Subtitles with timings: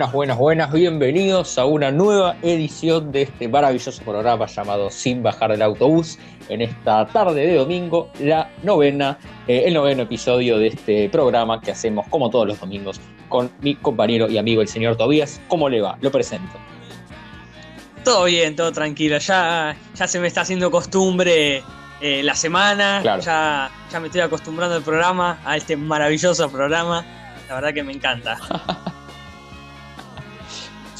[0.00, 5.50] Buenas, buenas, buenas, bienvenidos a una nueva edición de este maravilloso programa llamado Sin Bajar
[5.50, 6.18] del Autobús.
[6.48, 11.72] En esta tarde de domingo, la novena, eh, el noveno episodio de este programa que
[11.72, 15.38] hacemos como todos los domingos con mi compañero y amigo el señor Tobías.
[15.48, 15.98] ¿Cómo le va?
[16.00, 16.54] Lo presento.
[18.02, 19.18] Todo bien, todo tranquilo.
[19.18, 21.62] Ya, ya se me está haciendo costumbre
[22.00, 23.02] eh, la semana.
[23.02, 27.04] Ya, ya me estoy acostumbrando al programa, a este maravilloso programa.
[27.50, 28.38] La verdad que me encanta.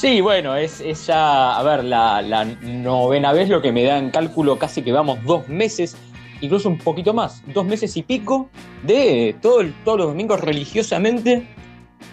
[0.01, 2.23] Sí, bueno, es, ya, a ver, la,
[2.63, 5.95] novena vez lo que me da en cálculo casi que vamos dos meses,
[6.41, 8.49] incluso un poquito más, dos meses y pico
[8.81, 11.47] de todo todos los domingos religiosamente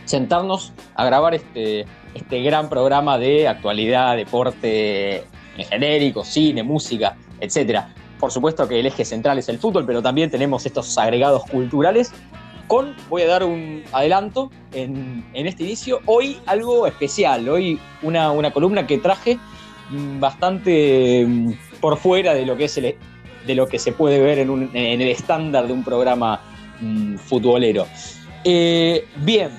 [0.05, 5.25] sentarnos a grabar este, este gran programa de actualidad, deporte
[5.56, 7.84] genérico, cine, música, etc.
[8.20, 12.12] Por supuesto que el eje central es el fútbol, pero también tenemos estos agregados culturales
[12.69, 18.86] con, voy a dar un adelanto en, este inicio, hoy algo especial, hoy una, columna
[18.86, 19.38] que traje
[19.91, 25.72] mm, bastante mm, por fuera de lo que se puede ver en, el estándar de
[25.72, 26.41] un programa
[26.80, 27.86] mm, futbolero.
[28.44, 29.50] Eh, bien,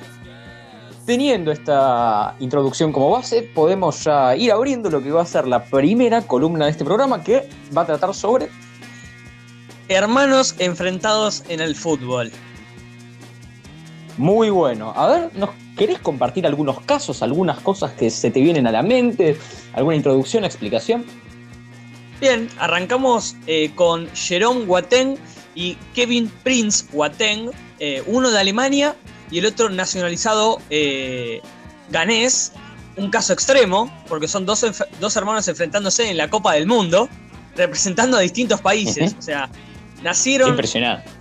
[1.06, 5.64] teniendo esta introducción como base, podemos ya ir abriendo lo que va a ser la
[5.66, 8.50] primera columna de este programa que va a tratar sobre
[9.88, 12.32] hermanos enfrentados en el fútbol.
[14.20, 14.92] Muy bueno.
[14.98, 18.84] A ver, ¿nos querés compartir algunos casos, algunas cosas que se te vienen a la
[18.84, 19.38] mente?
[19.72, 21.06] ¿Alguna introducción, explicación?
[22.20, 25.16] Bien, arrancamos eh, con Jerome Wateng
[25.56, 28.94] y Kevin Prince Wateng, eh, uno de Alemania
[29.32, 31.42] y el otro nacionalizado eh,
[31.90, 32.52] ganés.
[32.98, 34.66] Un caso extremo, porque son dos,
[35.00, 37.08] dos, hermanos enfrentándose en la Copa del Mundo,
[37.56, 39.16] representando a distintos países.
[39.18, 39.50] O sea,
[40.04, 40.50] nacieron.
[40.50, 41.19] Impresionante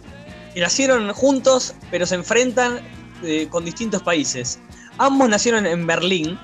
[0.60, 2.80] nacieron juntos, pero se enfrentan
[3.22, 4.58] eh, con distintos países.
[4.98, 6.38] Ambos nacieron en Berlín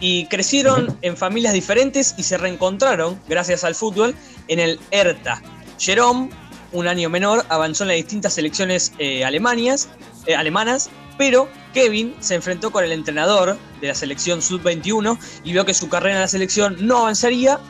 [0.00, 4.14] y crecieron en familias diferentes y se reencontraron, gracias al fútbol,
[4.48, 5.42] en el Hertha.
[5.78, 6.30] Jerome,
[6.72, 12.70] un año menor, avanzó en las distintas selecciones eh, eh, alemanas, pero Kevin se enfrentó
[12.72, 16.76] con el entrenador de la selección Sub-21 y vio que su carrera en la selección
[16.80, 17.60] no avanzaría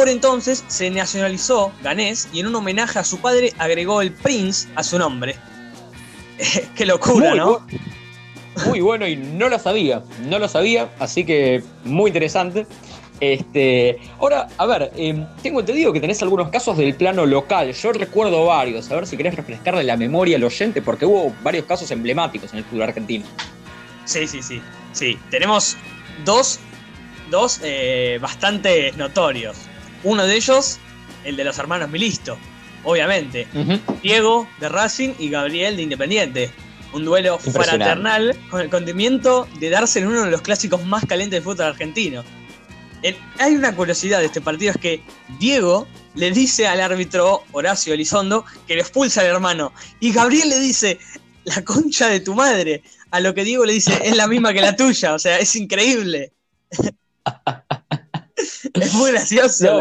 [0.00, 4.66] por entonces se nacionalizó ganés y en un homenaje a su padre agregó el Prince
[4.74, 5.36] a su nombre.
[6.74, 7.66] Qué locura, ¿no?
[8.64, 12.66] muy bueno y no lo sabía, no lo sabía, así que muy interesante.
[13.20, 17.74] Este, ahora, a ver, em, tengo entendido que tenés algunos casos del plano local.
[17.74, 18.90] Yo recuerdo varios.
[18.90, 22.60] A ver si querés refrescarle la memoria al oyente, porque hubo varios casos emblemáticos en
[22.60, 23.26] el fútbol argentino.
[24.06, 24.62] Sí, sí, sí.
[24.94, 25.76] Sí, tenemos
[26.24, 26.58] dos,
[27.30, 29.58] dos eh, bastante notorios.
[30.02, 30.78] Uno de ellos,
[31.24, 32.38] el de los hermanos Milisto,
[32.84, 33.46] obviamente.
[34.02, 36.50] Diego de Racing y Gabriel de Independiente.
[36.92, 41.36] Un duelo fraternal con el condimiento de darse en uno de los clásicos más calientes
[41.36, 42.24] del fútbol argentino.
[43.38, 45.02] hay una curiosidad de este partido, es que
[45.38, 49.72] Diego le dice al árbitro Horacio Elizondo que lo expulsa al hermano.
[50.00, 50.98] Y Gabriel le dice,
[51.44, 52.82] la concha de tu madre.
[53.12, 55.14] A lo que Diego le dice, es la misma que la tuya.
[55.14, 56.32] O sea, es increíble.
[58.74, 59.80] es muy gracioso.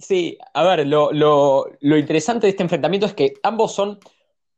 [0.00, 3.98] Sí, a ver, lo, interesante de este enfrentamiento es que ambos son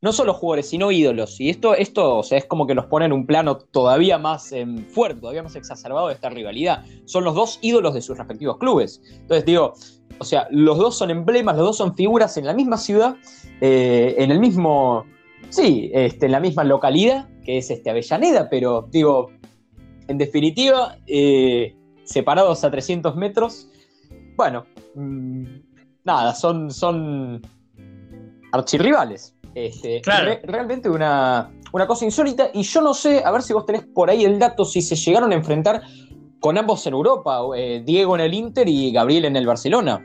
[0.00, 1.40] no solo jugadores, sino ídolos.
[1.40, 4.50] Y esto, esto o sea, es como que nos pone en un plano todavía más
[4.52, 6.84] em, fuerte, todavía más exacerbado de esta rivalidad.
[7.04, 9.00] Son los dos ídolos de sus respectivos clubes.
[9.12, 9.74] Entonces digo,
[10.18, 13.16] o sea, los dos son emblemas, los dos son figuras en la misma ciudad,
[13.60, 15.04] eh, en el mismo,
[15.50, 19.30] sí, este, en la misma localidad, que es este Avellaneda, pero digo,
[20.08, 23.68] en definitiva, eh, separados a 300 metros.
[24.36, 25.44] Bueno, mm,
[26.04, 27.42] nada, son, son
[28.52, 29.34] archirrivales.
[29.54, 31.50] Este, realmente una,
[31.86, 32.50] cosa insólita.
[32.54, 34.96] Y yo no sé, a ver si vos tenés por ahí el dato, si se
[34.96, 35.82] llegaron a enfrentar
[36.40, 40.04] con ambos en Europa, eh, Diego en el Inter y Gabriel en el Barcelona.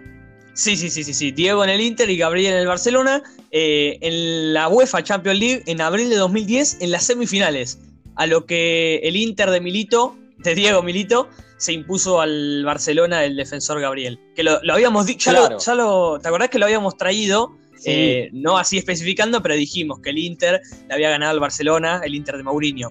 [0.54, 1.32] Sí, sí, sí, sí, sí.
[1.32, 3.22] Diego en el Inter y Gabriel en el Barcelona.
[3.52, 7.80] Eh, en la UEFA Champions League en abril de 2010 en las semifinales.
[8.16, 13.36] A lo que el Inter de Milito, de Diego Milito, se impuso al Barcelona el
[13.36, 14.20] defensor Gabriel.
[14.36, 17.58] Que lo, habíamos dicho, ya, lo, ¿te acordás que lo habíamos traído?
[17.86, 22.16] Eh, no así especificando, pero dijimos que el Inter le había ganado al Barcelona, el
[22.16, 22.90] Inter de Mourinho.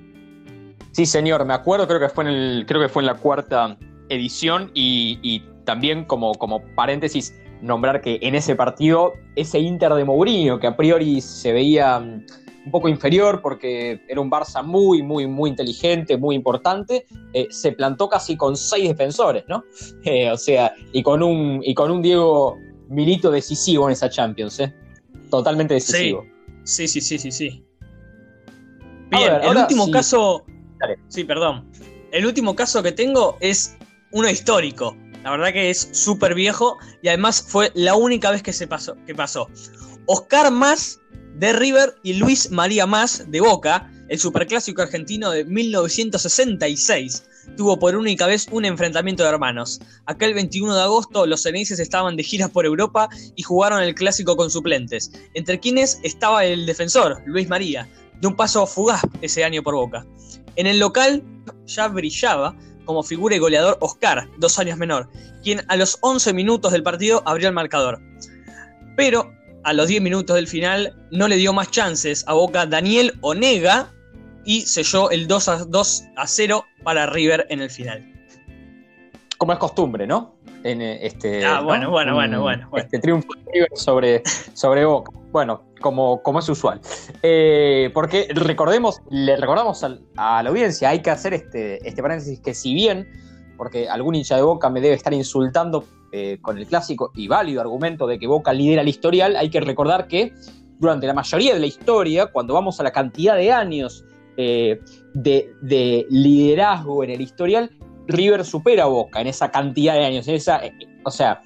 [0.92, 3.76] Sí, señor, me acuerdo, creo que fue en, el, creo que fue en la cuarta
[4.08, 10.60] edición y, también como, como paréntesis, nombrar que en ese partido, ese Inter de Mourinho,
[10.60, 12.02] que a priori se veía
[12.66, 17.72] un poco inferior porque era un Barça muy, muy, muy inteligente, muy importante, eh, se
[17.72, 19.64] plantó casi con seis defensores, ¿no?
[20.04, 22.58] Eh, o sea, y con, un, y con un Diego
[22.88, 24.74] Milito decisivo en esa Champions, ¿eh?
[25.30, 26.24] Totalmente decisivo.
[26.64, 27.64] Sí, sí, sí, sí, sí.
[29.10, 30.44] Bien, el último caso,
[31.08, 31.70] Sí, perdón.
[32.12, 33.76] El último caso que tengo es
[34.12, 34.96] uno histórico.
[35.22, 38.96] La verdad que es súper viejo y además fue la única vez que se pasó.
[39.06, 39.48] Que pasó.
[40.06, 41.00] Oscar Más
[41.38, 47.24] de River y Luis María Más de Boca, el superclásico argentino de 1966
[47.58, 49.80] tuvo por única vez un enfrentamiento de hermanos.
[50.06, 54.34] Aquel 21 de agosto los ceneices estaban de giras por Europa y jugaron el clásico
[54.34, 57.86] con suplentes, entre quienes estaba el defensor, Luis María,
[58.18, 60.06] de un paso fugaz ese año por Boca.
[60.56, 61.22] En el local
[61.66, 62.56] ya brillaba
[62.86, 65.10] como figura y goleador Oscar, dos años menor,
[65.42, 68.00] quien a los 11 minutos del partido abrió el marcador.
[68.96, 69.35] Pero
[69.66, 73.92] a los 10 minutos del final no le dio más chances a Boca Daniel Onega
[74.44, 78.06] y selló el 2 a, 2 a 0 para River en el final.
[79.38, 80.36] Como es costumbre, ¿no?
[80.62, 84.22] En eh, este, ah, bueno, bueno, bueno, bueno, Este triunfo de River sobre,
[84.54, 85.10] sobre Boca.
[85.32, 86.80] Bueno, como, como es usual.
[87.24, 92.54] Eh, porque recordemos, le recordamos a, la audiencia, hay que hacer este, este paréntesis que
[92.54, 93.08] si bien,
[93.56, 97.60] porque algún hincha de Boca me debe estar insultando eh, con el clásico y válido
[97.60, 100.32] argumento de que Boca lidera el historial, hay que recordar que
[100.78, 104.04] durante la mayoría de la historia, cuando vamos a la cantidad de años
[104.36, 104.80] eh,
[105.14, 107.70] de, liderazgo en el historial,
[108.06, 110.28] River supera a Boca en esa cantidad de años.
[110.28, 110.72] esa, eh,
[111.04, 111.42] o sea,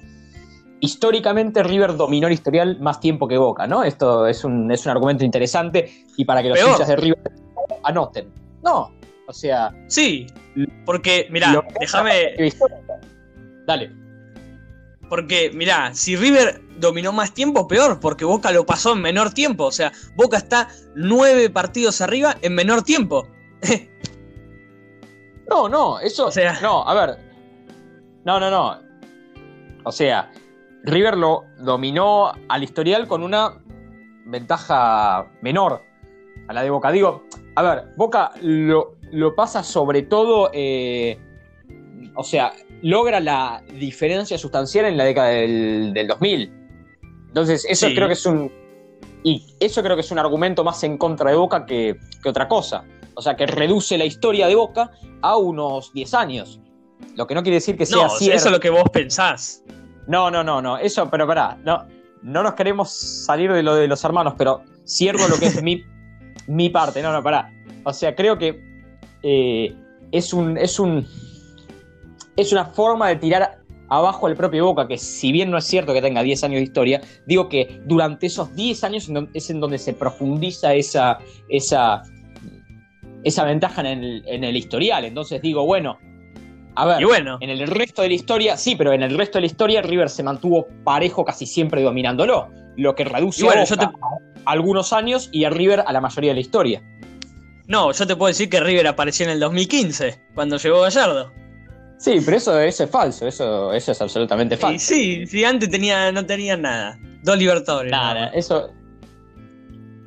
[0.79, 3.83] históricamente River dominó el historial más tiempo que Boca, ¿no?
[3.83, 7.31] Esto es un, es un argumento interesante y para que los hinchas de River
[7.83, 8.31] anoten.
[8.63, 8.91] No,
[9.27, 9.73] o sea.
[9.87, 10.27] Sí,
[10.85, 12.51] porque, mira, déjame.
[13.65, 13.91] Dale.
[15.09, 19.65] Porque, mirá, si River dominó más tiempo, peor, porque Boca lo pasó en menor tiempo.
[19.65, 23.27] O sea, Boca está nueve partidos arriba en menor tiempo.
[25.49, 26.27] no, no, eso.
[26.27, 27.17] O sea, no, a ver.
[28.23, 28.81] No, no, no.
[29.83, 30.31] O sea,
[30.83, 33.61] River lo dominó al historial con una
[34.25, 35.81] ventaja menor
[36.47, 36.91] a la de Boca.
[36.91, 37.25] Digo,
[37.55, 40.49] a ver, Boca lo, lo pasa sobre todo.
[40.53, 41.17] Eh,
[42.15, 46.51] o sea, logra la diferencia sustancial en la década del, 2000.
[47.27, 48.51] Entonces, eso creo que es un.
[49.23, 52.83] Y eso creo que es un argumento más en contra de Boca que, otra cosa.
[53.13, 54.91] O sea, que reduce la historia de Boca
[55.21, 56.59] a unos 10 años.
[57.15, 59.63] Lo que no quiere decir que sea no, Eso es lo que vos pensás.
[60.07, 60.77] No, no, no, no.
[60.77, 61.57] Eso, pero pará.
[61.63, 61.85] No,
[62.23, 65.83] no nos queremos salir de lo de los hermanos, pero cierro lo que es mi,
[66.47, 67.01] mi parte.
[67.01, 67.53] No, no, pará.
[67.83, 68.70] O sea, creo que
[69.23, 69.75] eh,
[70.11, 70.57] es un.
[70.57, 71.05] Es un
[72.37, 75.93] es una forma de tirar abajo al propio Boca, que si bien no es cierto
[75.93, 79.77] que tenga 10 años de historia, digo que durante esos 10 años es en donde
[79.77, 81.19] se profundiza esa,
[81.49, 82.01] esa,
[83.23, 85.03] esa ventaja en el, historial.
[85.03, 85.99] Entonces digo, bueno,
[86.75, 87.37] a ver, bueno.
[87.41, 90.09] en el resto de la historia, sí, pero en el resto de la historia River
[90.09, 93.65] se mantuvo parejo casi siempre dominándolo, lo que reduce a,
[94.45, 96.81] algunos años y a River a la mayoría de la historia.
[97.71, 101.31] No, yo te puedo decir que River apareció en el 2015, cuando llegó Gallardo.
[101.97, 104.85] Sí, pero eso, es falso, eso, eso es absolutamente falso.
[104.85, 106.99] Sí, sí, antes tenía, no tenía nada.
[107.23, 107.89] Dos libertadores.
[107.89, 108.71] Nada, eso.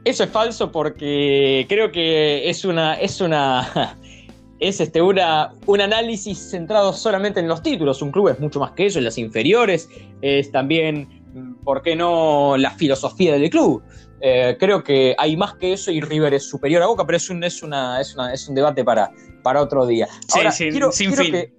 [0.05, 2.97] Eso es falso porque creo que es una.
[2.97, 3.97] es una.
[4.61, 8.03] es este una, un análisis centrado solamente en los títulos.
[8.03, 9.89] Un club es mucho más que eso, en las inferiores.
[10.21, 13.83] Es también, ¿por qué no?, la filosofía del club.
[14.27, 17.29] Eh, creo que hay más que eso y River es superior a Boca, pero es
[17.29, 19.11] un, es una, es una, es un debate para,
[19.43, 20.09] para otro día.
[20.51, 21.53] sí, sin fin.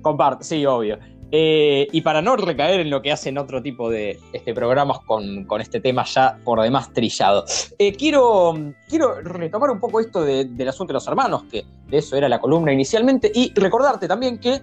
[0.00, 0.98] Comparte, sí, obvio.
[1.30, 5.46] Eh, y para no recaer en lo que hacen otro tipo de este, programas con,
[5.60, 7.44] este tema ya por demás trillado,
[7.78, 8.54] eh, quiero,
[8.88, 12.40] quiero retomar un poco esto del asunto de los hermanos, que de eso era la
[12.40, 14.62] columna inicialmente, y recordarte también que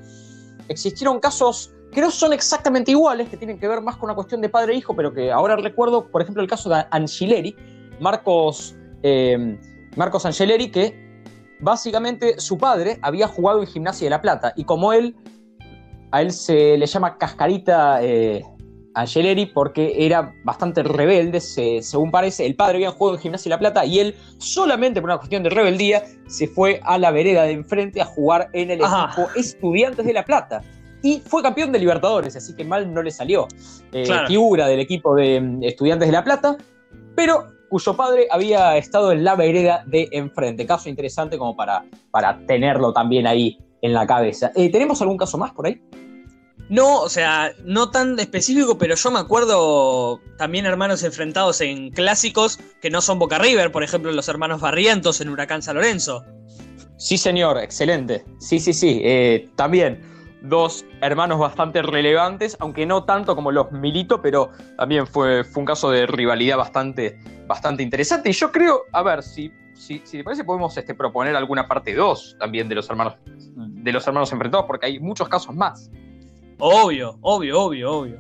[0.70, 4.42] existieron casos que no son exactamente iguales, que tienen que ver más con una cuestión
[4.42, 7.56] de padre e hijo, pero que ahora recuerdo, por ejemplo, el caso de Angileri,
[8.00, 9.58] Marcos, eh,
[9.96, 11.12] Marcos Angileri, que
[11.60, 15.16] básicamente su padre había jugado en Gimnasia de La Plata y como él,
[16.12, 18.44] a él se le llama Cascarita eh,
[18.94, 23.60] Angeleri porque era bastante rebelde, según parece, el padre había jugado en Gimnasia de La
[23.60, 27.52] Plata y él solamente por una cuestión de rebeldía se fue a la vereda de
[27.52, 30.62] enfrente a jugar en el equipo Estudiantes de La Plata.
[31.04, 33.48] Y fue campeón de Libertadores, así que mal no le salió.
[33.92, 36.58] Eh, figura del equipo de mm, Estudiantes de La Plata,
[37.16, 40.66] pero cuyo padre había estado en la vereda de enfrente.
[40.66, 44.52] Caso interesante como para, para tenerlo también ahí en la cabeza.
[44.56, 45.82] Eh, ¿Tenemos algún caso más por ahí?
[46.70, 52.60] No, o sea, no tan específico, pero yo me acuerdo también hermanos enfrentados en clásicos
[52.82, 56.24] que no son Boca River, por ejemplo, los hermanos Barrientos en Huracán San Lorenzo.
[56.98, 58.24] Sí, señor, excelente.
[58.40, 60.02] Sí, sí, sí, eh, también
[60.42, 65.66] dos hermanos bastante relevantes, aunque no tanto como los Milito, pero también fue, fue un
[65.66, 68.30] caso de rivalidad bastante, bastante interesante.
[68.30, 72.38] Y yo creo, a ver, si, si, te parece, podemos este, proponer alguna parte 2
[72.40, 75.90] también de los hermanos de los hermanos enfrentados, porque hay muchos casos más.
[76.60, 78.20] Obvio, obvio, obvio, obvio.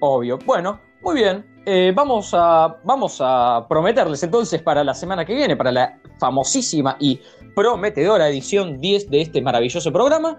[0.00, 0.38] Obvio.
[0.44, 1.51] Bueno, muy bien.
[1.64, 7.20] Eh, vamos, a, prometerles entonces para la semana que viene, para la famosísima y
[7.54, 10.36] prometedora edición 10 de este maravilloso programa,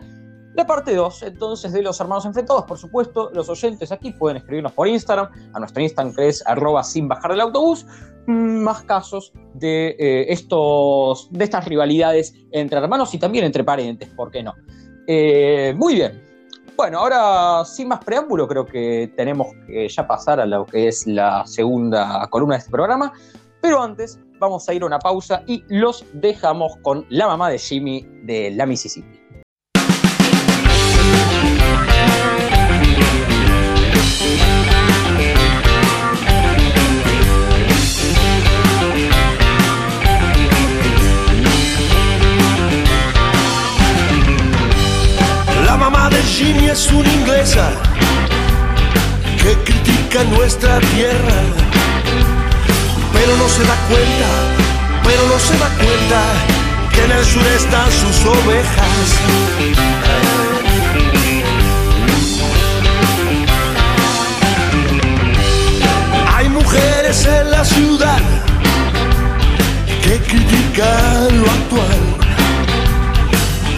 [0.56, 4.74] la parte 2, entonces, de los hermanos enfrentados, por supuesto, los oyentes aquí pueden escribirnos
[4.74, 7.86] por Instagram, a nuestro Instagram que es arroba sin bajar del autobús,
[8.28, 14.30] más casos de, eh, estos, de estas rivalidades entre hermanos y también entre parientes, ¿por
[14.30, 14.54] qué no?
[15.08, 16.23] Eh, muy bien.
[16.76, 21.06] Bueno, ahora sin más preámbulo, creo que tenemos que ya pasar a lo que es
[21.06, 23.14] la segunda columna de este programa.
[23.62, 27.60] Pero antes, vamos a ir a una pausa y los dejamos con la mamá de
[27.60, 29.23] Jimmy de la Mississippi.
[46.74, 47.70] Es una inglesa
[49.38, 51.40] que critica nuestra tierra,
[53.14, 54.30] pero no se da cuenta,
[55.04, 56.22] pero no se da cuenta
[56.92, 59.06] que en el sur están sus ovejas.
[66.36, 68.22] Hay mujeres en la ciudad
[70.04, 72.00] que critican lo actual,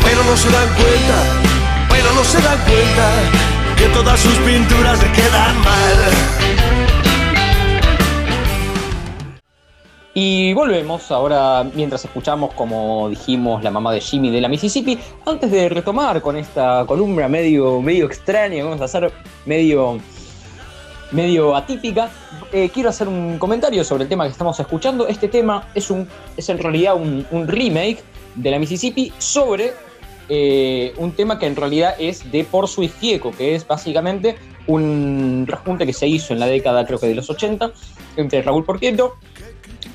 [0.01, 1.44] pero no se dan cuenta
[2.13, 6.45] no se dan cuenta que todas sus pinturas le quedan mal.
[10.13, 14.97] Y volvemos ahora mientras escuchamos, como dijimos, la mamá de Jimmy de la Mississippi.
[15.25, 19.11] Antes de retomar con esta columna medio, medio extraña, vamos a hacer
[19.45, 19.99] medio,
[21.11, 22.09] medio atípica,
[22.53, 25.05] eh, quiero hacer un comentario sobre el tema que estamos escuchando.
[25.05, 26.07] Este tema es, un,
[26.37, 28.01] es en realidad un remake
[28.35, 29.73] de la Mississippi sobre
[30.29, 34.35] eh, un tema que en realidad es de Por y Fieco, que es básicamente
[34.67, 37.71] un rejunte que se hizo en la década, creo que de los 80,
[38.17, 39.15] entre Raúl Porqueto,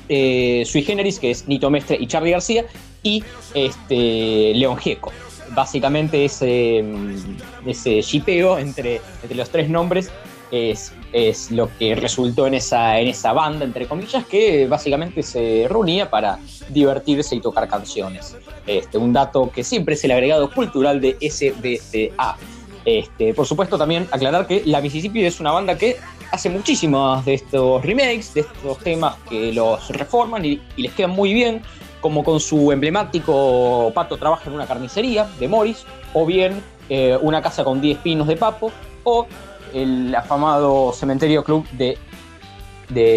[0.07, 2.65] eh, Sui Generis, que es Nito Mestre y Charlie García,
[3.03, 3.23] y
[3.53, 5.11] este, León Gieco.
[5.49, 10.11] Básicamente ese, mm, ese shipeo entre, entre los tres nombres
[10.51, 16.09] es, lo que resultó en esa, en esa banda, entre comillas, que básicamente se reunía
[16.09, 16.39] para
[16.69, 18.35] divertirse y tocar canciones.
[18.67, 22.37] Este, un dato que siempre es el agregado cultural de SBCA.
[22.83, 25.97] Este, por supuesto, también aclarar que la Mississippi es una banda que
[26.31, 31.33] hace muchísimos de estos remakes, de estos temas que los reforman y, les quedan muy
[31.33, 31.61] bien,
[31.99, 37.41] como con su emblemático Pato trabaja en una carnicería de Morris, o bien eh, Una
[37.41, 38.71] casa con 10 pinos de Papo,
[39.03, 39.25] o
[39.73, 41.97] el afamado Cementerio Club de,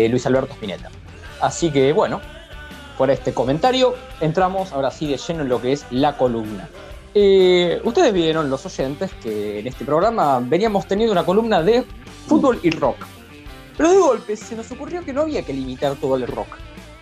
[0.08, 0.90] Luis Alberto Spinetta.
[1.40, 2.20] Así que bueno,
[2.96, 6.68] por este comentario, entramos ahora sí de lleno en lo que es la columna.
[7.14, 11.84] Eh, ustedes vieron, los oyentes, que en este programa veníamos teniendo una columna de
[12.26, 12.96] fútbol y rock.
[13.76, 16.56] Pero de golpe se nos ocurrió que no había que limitar todo el rock.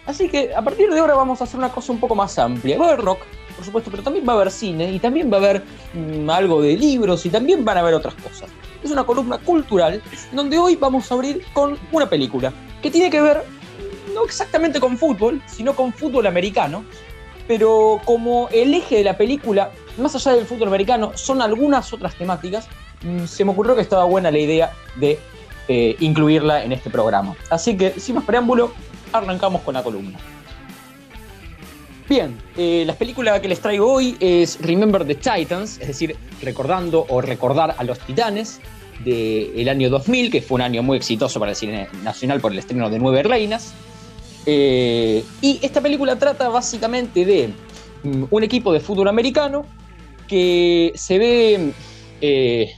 [0.06, 2.78] Así que a partir de ahora vamos a hacer una cosa un poco más amplia.
[2.78, 3.20] Va a haber rock,
[3.54, 5.62] por supuesto, pero también va a haber cine y también va a haber
[5.94, 8.50] mm, algo de libros y también van a haber otras cosas.
[8.82, 13.20] Es una columna cultural donde hoy vamos a abrir con una película que tiene que
[13.20, 13.44] ver
[14.14, 16.84] no exactamente con fútbol, sino con fútbol americano,
[17.46, 22.14] pero como el eje de la película, más allá del fútbol americano, son algunas otras
[22.16, 22.68] temáticas,
[23.02, 25.18] mm, se me ocurrió que estaba buena la idea de
[25.68, 27.36] eh, incluirla en este programa.
[27.48, 28.72] Así que, sin más preámbulo,
[29.12, 30.18] arrancamos con la columna.
[32.08, 37.06] Bien, eh, la película que les traigo hoy es Remember the Titans, es decir, recordando
[37.08, 38.60] o recordar a los titanes
[39.04, 42.58] del año 2000, que fue un año muy exitoso para el cine nacional por el
[42.58, 43.74] estreno de Nueve Reinas.
[44.46, 47.50] Eh, y esta película trata básicamente de
[48.02, 49.64] mm, un equipo de fútbol americano
[50.26, 51.72] que se ve
[52.20, 52.72] eh,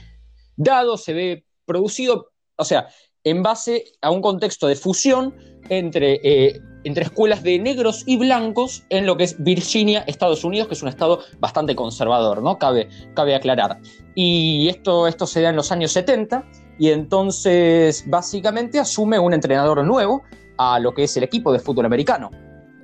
[0.55, 2.87] dado, se ve producido, o sea,
[3.23, 5.35] en base a un contexto de fusión
[5.69, 10.69] entre, eh, entre escuelas de negros y blancos en lo que es Virginia, Estados Unidos,
[10.69, 12.57] que es un estado bastante conservador, ¿no?
[12.57, 13.79] Cabe, cabe aclarar.
[14.15, 16.45] Y esto, esto se da en los años 70
[16.79, 20.23] y entonces básicamente asume un entrenador nuevo
[20.57, 22.31] a lo que es el equipo de fútbol americano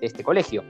[0.01, 0.63] este colegio.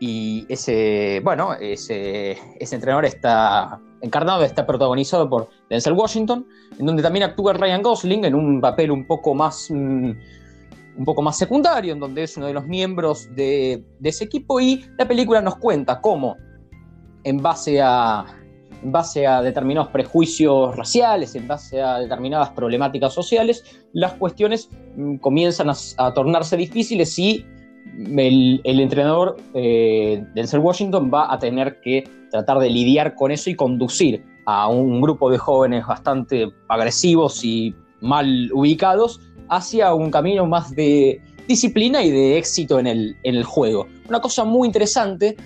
[0.00, 6.46] Y ese, bueno, ese entrenador está encarnado, está protagonizado por Denzel Washington,
[6.78, 10.10] en donde también actúa Ryan Gosling en un papel un poco más, mm,
[10.98, 14.60] un poco más secundario, en donde es uno de los miembros de, ese equipo.
[14.60, 16.36] Y la película nos cuenta cómo,
[17.22, 18.26] en base a,
[18.82, 25.16] en base a determinados prejuicios raciales, en base a determinadas problemáticas sociales, las cuestiones mm,
[25.18, 27.46] comienzan a, tornarse difíciles y
[28.16, 33.54] el, entrenador eh, Denzel Washington va a tener que tratar de lidiar con eso y
[33.54, 40.74] conducir a un grupo de jóvenes bastante agresivos y mal ubicados hacia un camino más
[40.74, 43.86] de disciplina y de éxito en el, en el juego.
[44.08, 45.36] Una cosa muy interesante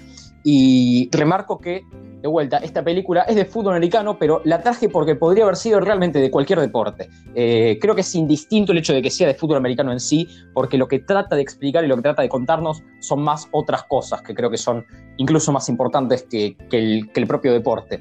[0.44, 1.82] y remarco que
[2.22, 5.80] de vuelta, esta película es de fútbol americano, pero la traje porque podría haber sido
[5.80, 7.10] realmente de cualquier deporte.
[7.34, 10.28] Eh, creo que es indistinto el hecho de que sea de fútbol americano en sí,
[10.54, 13.82] porque lo que trata de explicar y lo que trata de contarnos son más otras
[13.84, 18.00] cosas que creo que son incluso más importantes que el propio deporte.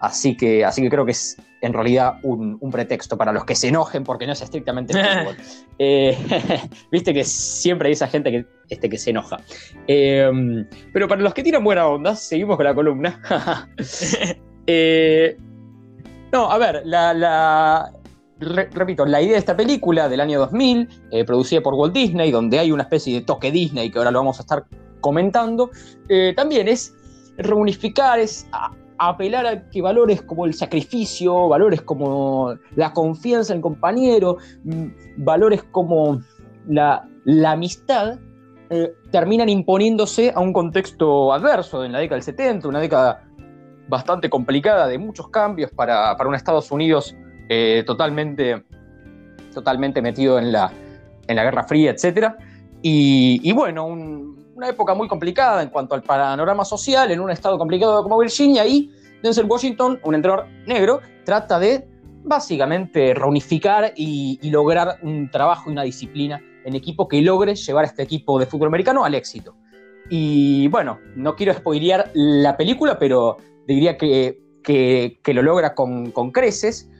[0.00, 3.68] Así que, así que creo que es en realidad un, pretexto para los que se
[3.68, 5.36] enojen porque no es estrictamente fútbol.
[5.78, 6.16] Eh,
[6.92, 9.38] viste que siempre hay esa gente que, este, que se enoja.
[9.86, 10.30] Eh,
[10.92, 13.20] pero para los que tienen buena onda, seguimos con la columna.
[14.70, 15.34] Eh,
[16.30, 17.90] no, a ver, la,
[18.38, 20.86] repito, la idea de esta película del año 2000,
[21.26, 24.38] producida por Walt Disney, donde hay una especie de toque Disney que ahora lo vamos
[24.40, 24.66] a estar
[25.00, 25.70] comentando,
[26.36, 26.94] también es
[27.38, 28.46] reunificar, es
[28.98, 34.86] apelar a que valores como el sacrificio, valores como la confianza en el compañero, mm,
[35.18, 36.20] valores como
[36.66, 37.08] la,
[37.46, 38.18] amistad,
[38.70, 43.24] eh, terminan imponiéndose a un contexto adverso en la década del 70, una década
[43.88, 47.16] bastante complicada de muchos cambios para, un Estados Unidos
[47.48, 48.62] eh, totalmente,
[49.54, 50.70] totalmente metido en la,
[51.26, 52.34] en la Guerra Fría, etc.
[52.82, 57.56] Y, bueno, un, una época muy complicada en cuanto al panorama social, en un estado
[57.56, 58.90] complicado como Virginia, y
[59.22, 61.86] Denzel Washington, un entrenador negro, trata de
[62.24, 67.86] básicamente reunificar y, lograr un trabajo y una disciplina en equipo que logre llevar a
[67.86, 69.54] este equipo de fútbol americano al éxito.
[70.10, 76.90] Y bueno, no quiero spoilear la película, pero diría que, que, lo logra con, creces.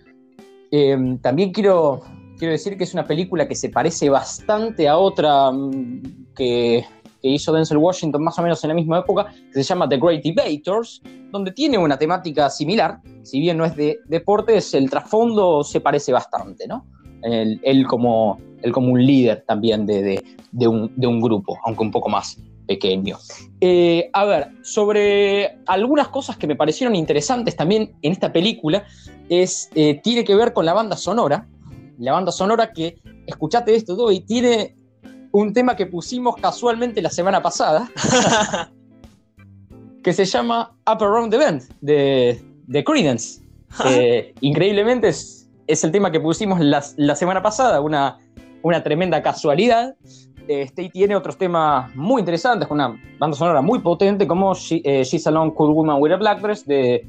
[0.71, 2.03] Em, también quiero,
[2.39, 6.85] quiero decir que es una película que se parece bastante a otra mm, que
[7.21, 9.99] que hizo Denzel Washington más o menos en la misma época, que se llama The
[9.99, 15.63] Great Debaters, donde tiene una temática similar, si bien no es de deportes, el trasfondo
[15.65, 16.87] se parece bastante, ¿no?
[17.23, 18.39] Él, como,
[18.73, 20.23] como un líder también de,
[20.69, 23.17] un, grupo, aunque un poco más pequeño.
[23.61, 28.85] Eh, a ver, sobre algunas cosas que me parecieron interesantes también en esta película,
[29.29, 31.49] es, eh, tiene que ver con la banda sonora,
[31.99, 34.75] la banda sonora que, escuchate esto, y tiene
[35.33, 37.91] un tema que pusimos casualmente la semana pasada,
[40.03, 43.43] que se llama Up Around the Bend, de, de Credence.
[44.41, 48.19] increíblemente es, es, el tema que pusimos la, la semana pasada, una,
[48.63, 49.95] una tremenda casualidad.
[50.47, 55.05] Este, y tiene otros temas muy interesantes, con una banda sonora muy potente, como eh,
[55.05, 57.07] She's a Long Cool Woman with a Black Dress de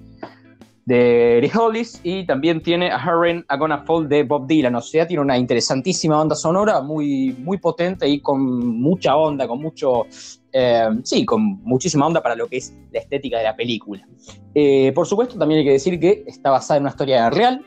[0.90, 4.74] de Eric Hollis y también tiene a Hurricane a Gonna Fall de Bob Dylan.
[4.74, 9.62] O sea, tiene una interesantísima banda sonora muy, muy potente y con mucha onda, con
[9.62, 10.08] mucho.
[10.52, 14.08] Eh, sí, con muchísima onda para lo que es la estética de la película.
[14.56, 17.64] Eh, por supuesto, también hay que decir que está basada en una historia real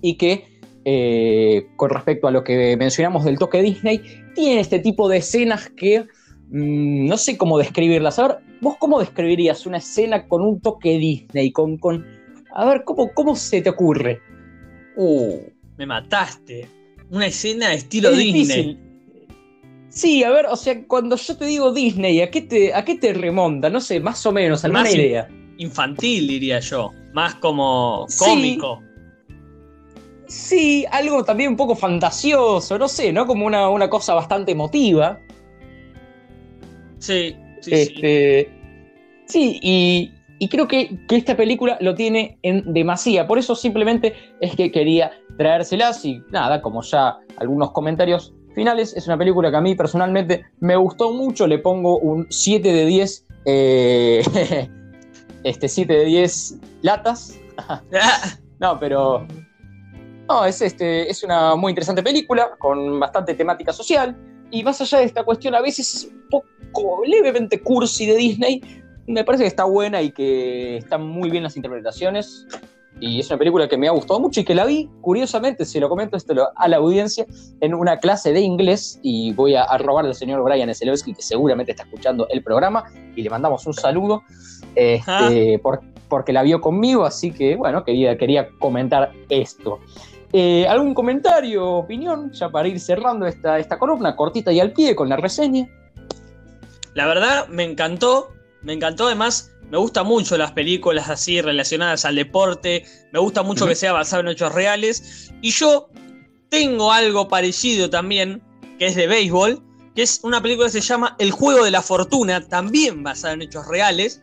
[0.00, 0.54] y que.
[0.86, 4.02] Eh, con respecto a lo que mencionamos del toque Disney,
[4.34, 6.04] tiene este tipo de escenas que
[6.50, 8.18] mm, no sé cómo describirlas.
[8.18, 11.52] A ver, ¿vos cómo describirías una escena con un toque Disney?
[11.52, 12.06] Con, con,
[12.54, 14.20] a ver, ¿cómo, ¿cómo se te ocurre?
[14.96, 15.40] Uh,
[15.76, 16.68] me mataste.
[17.10, 18.78] Una escena estilo Disney.
[19.88, 22.96] Sí, a ver, o sea, cuando yo te digo Disney, ¿a qué te, a qué
[22.96, 23.70] te remonta?
[23.70, 25.28] No sé, más o menos, alguna más idea.
[25.58, 26.90] Infantil, diría yo.
[27.12, 28.82] Más como cómico.
[30.26, 30.84] Sí.
[30.90, 33.24] algo también un poco fantasioso, no sé, ¿no?
[33.24, 35.20] Como una, una cosa bastante emotiva.
[37.04, 37.74] Sí, sí, sí.
[37.74, 38.52] Este,
[39.26, 43.26] sí, y, y creo que, esta película lo tiene en demasía.
[43.26, 49.06] Por eso simplemente es que quería traérselas y nada, como ya algunos comentarios finales, es
[49.06, 51.46] una película que a mí personalmente me gustó mucho.
[51.46, 53.26] Le pongo un 7 de 10.
[53.44, 54.22] Eh,
[55.44, 57.38] este 7 de 10 latas.
[58.60, 59.26] no, pero.
[60.28, 64.16] No, es, este, es una muy interesante película con bastante temática social.
[64.50, 66.46] Y más allá de esta cuestión, a veces es un poco
[67.06, 68.62] levemente cursi de Disney,
[69.06, 72.46] me parece que está buena y que están muy bien las interpretaciones.
[73.00, 75.80] Y es una película que me ha gustado mucho y que la vi, curiosamente, si
[75.80, 77.26] lo comento esto a la audiencia,
[77.60, 79.00] en una clase de inglés.
[79.02, 82.84] Y voy a, robar al señor Brian Eselowski, que seguramente está escuchando el programa,
[83.16, 84.22] y le mandamos un saludo
[84.76, 85.60] este,
[86.08, 87.04] porque la vio conmigo.
[87.04, 89.80] Así que, bueno, quería, quería comentar esto.
[90.32, 94.94] Eh, ¿Algún comentario, opinión, ya para ir cerrando esta, esta columna cortita y al pie
[94.94, 95.68] con la reseña?
[96.94, 99.06] La verdad, me encantó me encantó.
[99.06, 103.92] Además, me gustan mucho las películas así relacionadas al deporte, me gusta mucho que sea
[103.92, 105.30] basado en hechos reales.
[105.40, 105.88] Y yo
[106.48, 108.42] tengo algo parecido también,
[108.78, 109.62] que es de béisbol,
[109.94, 113.42] que es una película que se llama El juego de la fortuna, también basada en
[113.42, 114.22] hechos reales,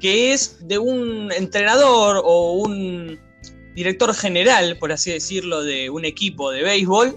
[0.00, 3.18] que es de un entrenador o un
[3.74, 7.16] director general, por así decirlo, de un equipo de béisbol,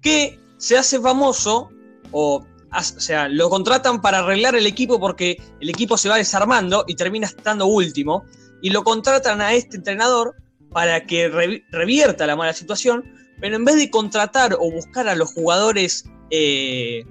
[0.00, 1.70] que se hace famoso
[2.12, 2.46] o
[2.78, 6.94] o sea, lo contratan para arreglar el equipo porque el equipo se va desarmando y
[6.94, 8.24] termina estando último.
[8.62, 10.34] Y lo contratan a este entrenador
[10.70, 11.28] para que
[11.70, 13.04] revierta la mala situación,
[13.40, 17.04] pero en vez de contratar o buscar a los jugadores eh,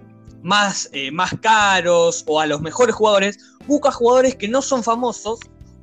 [0.44, 5.40] más, eh, más caros o a los mejores jugadores, busca jugadores que no son famosos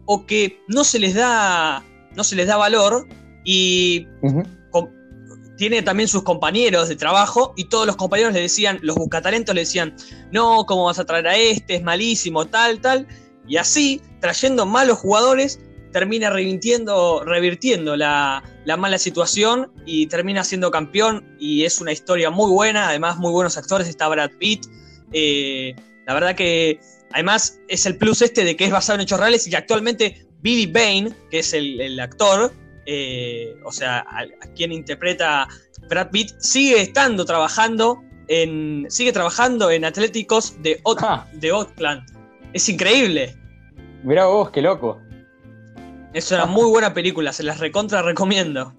[0.07, 3.07] o que no se les da, no se les da valor
[3.45, 4.07] y
[5.57, 9.63] tiene también sus compañeros de trabajo y todos los compañeros le decían, los buscatalentos le
[9.63, 9.95] decían,
[10.31, 11.77] no, ¿cómo vas a traer a este?
[11.77, 13.07] Es malísimo, tal, tal.
[13.47, 15.61] Y así, trayendo malos jugadores,
[15.93, 18.43] termina revirtiendo, revirtiendo la,
[18.79, 21.37] mala situación y termina siendo campeón.
[21.39, 24.67] Y es una historia muy buena, además muy buenos actores, está Brad Pitt.
[25.13, 25.75] Eh,
[26.07, 26.81] la verdad que
[27.13, 30.27] además es el plus este de que es basado en hechos reales y que actualmente
[30.41, 32.53] Billy Bain, que es el actor,
[32.87, 35.49] eh, o sea, a, quien interpreta
[35.89, 41.27] Brad Pitt, sigue estando trabajando en, sigue trabajando en Atléticos de, ah.
[41.35, 42.03] de Oakland.
[42.53, 43.37] Es increíble.
[44.03, 45.01] Mirá vos, qué loco.
[46.13, 48.75] Es una muy buena película, se las recontra recomiendo.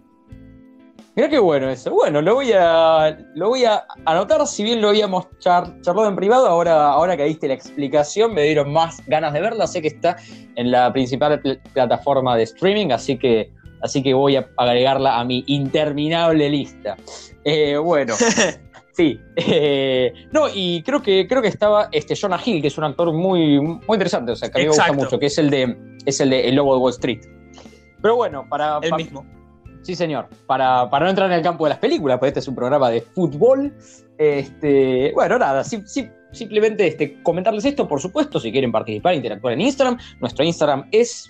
[1.15, 1.91] Mirá qué bueno eso.
[1.91, 6.47] Bueno, lo voy a, lo voy a anotar, si bien lo habíamos charlado en privado,
[6.47, 9.67] ahora, ahora que diste la explicación me dieron más ganas de verla.
[9.67, 10.17] Sé que está
[10.55, 11.39] en la principal
[11.73, 13.51] plataforma de streaming, así que
[13.83, 16.95] así que voy a agregarla a mi interminable lista.
[17.43, 18.15] Eh, bueno,
[18.93, 19.19] sí.
[19.35, 23.11] Eh, no, y creo que, creo que estaba este Jonah Hill, que es un actor
[23.11, 25.77] muy, muy interesante, o sea, que a mí me gusta mucho, que es el de,
[26.05, 27.21] es el de El Lobo de Wall Street.
[28.01, 28.79] Pero bueno, para...
[28.81, 29.25] El mismo.
[29.81, 30.29] Sí, señor.
[30.47, 32.89] Para, para, no entrar en el campo de las películas, pues este es un programa
[32.89, 33.73] de fútbol.
[34.17, 39.53] Este, bueno, nada, sí, sí, simplemente este, comentarles esto, por supuesto, si quieren participar, interactuar
[39.53, 39.97] en Instagram.
[40.19, 41.29] Nuestro Instagram es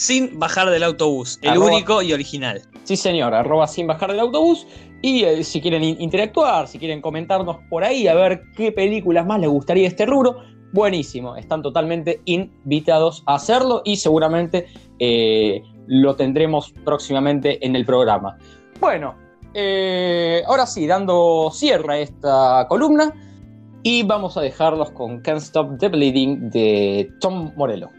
[0.00, 2.62] sin bajar del autobús, el único y original.
[2.84, 4.66] Sí, señor, arroba sin bajar del autobús.
[5.02, 9.40] Y eh, si quieren interactuar, si quieren comentarnos por ahí, a ver qué películas más
[9.40, 10.38] les gustaría este rubro,
[10.72, 11.36] buenísimo.
[11.36, 18.38] Están totalmente invitados a hacerlo y seguramente eh, lo tendremos próximamente en el programa.
[18.80, 19.14] Bueno,
[19.52, 23.12] eh, ahora sí, dando cierre a esta columna
[23.82, 27.90] y vamos a dejarlos con Can't Stop the Bleeding de Tom Morello.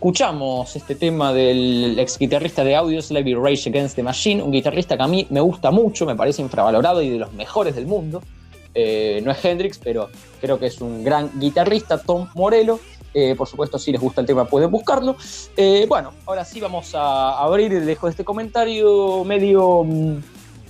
[0.00, 4.96] Escuchamos este tema del ex guitarrista de Audio Slave Rage Against the Machine, un guitarrista
[4.96, 8.22] que a mí me gusta mucho, me parece infravalorado y de los mejores del mundo.
[8.74, 10.08] Eh, no es Hendrix, pero
[10.40, 12.80] creo que es un gran guitarrista, Tom Morello.
[13.12, 15.16] Eh, por supuesto, si les gusta el tema pueden buscarlo.
[15.54, 20.16] Eh, bueno, ahora sí vamos a abrir, dejo este comentario medio mm,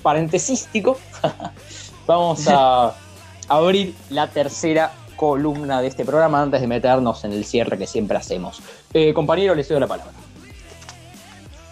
[0.02, 0.98] parentesístico.
[2.04, 2.96] vamos a
[3.48, 8.16] abrir la tercera columna de este programa antes de meternos en el cierre que siempre
[8.16, 8.62] hacemos.
[8.94, 10.14] Eh, compañero, les doy la palabra.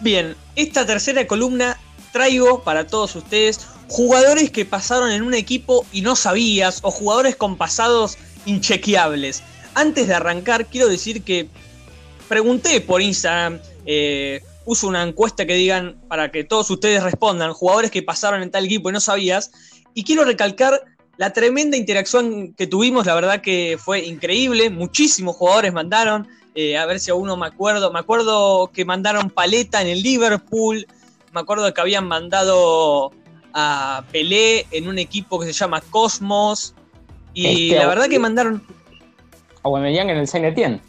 [0.01, 1.75] Bien, esta tercera columna
[2.13, 7.35] traigo para todos ustedes jugadores que pasaron en un equipo y no sabías, o jugadores
[7.35, 9.41] con pasados inchequeables.
[9.73, 11.49] Antes de arrancar, quiero decir que
[12.27, 17.89] pregunté por Instagram, eh, puse una encuesta que digan para que todos ustedes respondan, jugadores
[17.89, 19.49] que pasaron en tal equipo y no sabías,
[19.95, 20.83] y quiero recalcar
[21.19, 24.69] la tremenda interacción que tuvimos, la verdad que fue increíble.
[24.69, 26.29] Muchísimos jugadores mandaron.
[26.55, 27.91] Eh, a ver si a uno me acuerdo.
[27.91, 30.87] Me acuerdo que mandaron Paleta en el Liverpool.
[31.33, 33.11] Me acuerdo que habían mandado
[33.53, 36.73] a Pelé en un equipo que se llama Cosmos.
[37.33, 38.63] Y este, la verdad que mandaron.
[39.55, 40.79] A Aubameyang en el Saint Etienne.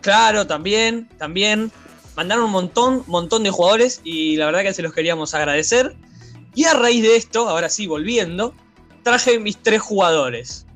[0.00, 1.70] Claro, también, también.
[2.16, 5.94] mandaron un montón, montón de jugadores y la verdad que se los queríamos agradecer.
[6.54, 8.54] Y a raíz de esto, ahora sí, volviendo,
[9.02, 10.66] traje mis tres jugadores.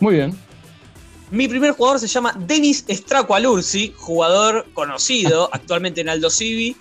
[0.00, 0.38] Muy bien.
[1.30, 6.76] Mi primer jugador se llama Denis Stracualursi, jugador conocido actualmente en Aldo Civi,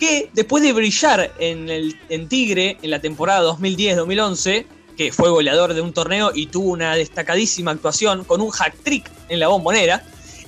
[0.00, 5.74] que después de brillar en, el, en Tigre en la temporada 2010-2011, que fue goleador
[5.74, 10.02] de un torneo y tuvo una destacadísima actuación con un hack trick en la bombonera,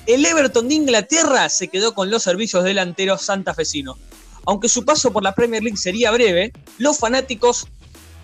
[0.06, 3.98] el Everton de Inglaterra se quedó con los servicios delanteros santafesinos.
[4.46, 7.68] Aunque su paso por la Premier League sería breve, los fanáticos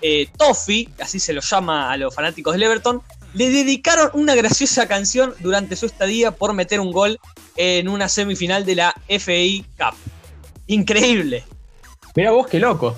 [0.07, 3.01] eh, Toffee, así se lo llama a los fanáticos del Everton,
[3.33, 7.19] le dedicaron una graciosa canción durante su estadía por meter un gol
[7.57, 9.97] en una semifinal de la FA Cup.
[10.67, 11.45] Increíble.
[12.15, 12.95] Mira vos qué loco.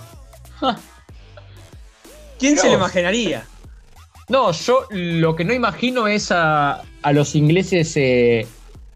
[2.41, 3.47] ¿Quién se lo imaginaría?
[4.29, 8.49] No, yo lo que no imagino es a, los ingleses eh,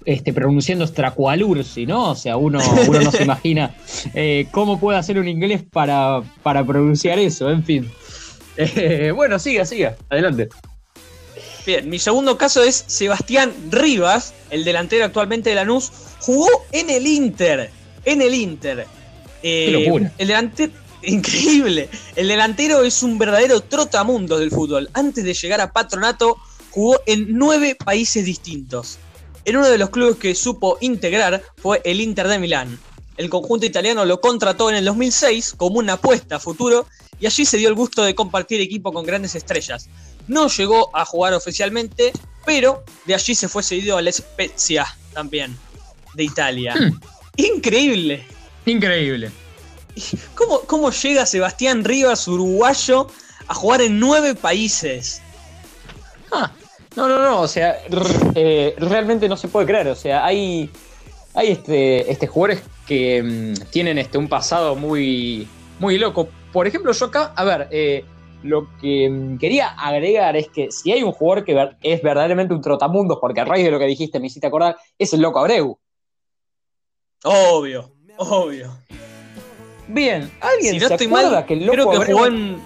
[0.05, 2.11] este, pronunciando Stracualursi, ¿no?
[2.11, 3.73] O sea, uno, uno no se imagina
[4.15, 7.91] eh, cómo puede hacer un inglés para, para pronunciar eso, en fin.
[8.61, 10.49] Eh, bueno, siga, siga, adelante.
[11.67, 17.07] Bien, mi segundo caso es Sebastián Rivas, el delantero actualmente de Lanús, jugó en el
[17.07, 17.71] Inter,
[18.05, 18.87] en el Inter.
[19.43, 20.13] Qué locura.
[20.19, 21.89] El delantero, increíble.
[22.17, 24.91] El delantero es un verdadero trotamundo del fútbol.
[24.93, 26.37] Antes de llegar a Patronato,
[26.71, 28.99] jugó en nueve países distintos.
[29.45, 32.79] En uno de los clubes que supo integrar fue el Inter de Milán.
[33.21, 36.87] El conjunto italiano lo contrató en el 2006 como una apuesta a futuro
[37.19, 39.91] y allí se dio el gusto de compartir equipo con grandes estrellas.
[40.27, 42.13] No llegó a jugar oficialmente,
[42.47, 45.55] pero de allí se fue cedido al Spezia también,
[46.15, 46.75] de Italia.
[46.75, 46.99] Hmm.
[47.37, 48.25] Increíble.
[48.65, 49.31] Increíble.
[50.35, 53.07] ¿Cómo, ¿Cómo llega Sebastián Rivas, uruguayo,
[53.49, 55.21] a jugar en nueve países?
[56.33, 56.51] Ah,
[56.97, 57.83] no, no, no, o sea,
[58.35, 60.71] eh, realmente no se puede creer, o sea, hay,
[61.35, 65.47] hay este, este jugadores que mm, tienen este, un pasado muy,
[65.79, 66.29] muy loco.
[66.53, 68.05] Por ejemplo, yo acá, a ver, eh,
[68.43, 72.61] lo que mm, quería agregar es que si hay un jugador que es verdaderamente un
[72.61, 75.79] trotamundos, porque a raíz de lo que dijiste me hiciste acordar, es el loco Abreu.
[77.23, 78.77] Obvio, obvio.
[79.87, 82.61] Bien, ¿alguien se acuerda que el loco creo que jugó en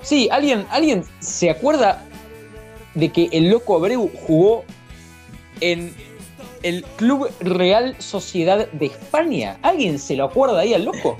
[0.00, 2.02] Sí, ¿alguien, ¿alguien se acuerda
[2.94, 4.64] de que el loco Abreu jugó
[5.60, 5.94] en
[6.62, 9.58] el Club Real Sociedad de España?
[9.62, 11.18] ¿Alguien se lo acuerda ahí al loco?